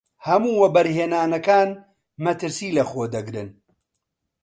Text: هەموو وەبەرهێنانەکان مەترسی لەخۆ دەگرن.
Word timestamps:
هەموو 0.27 0.59
وەبەرهێنانەکان 0.61 1.69
مەترسی 2.23 2.75
لەخۆ 2.77 3.03
دەگرن. 3.15 3.49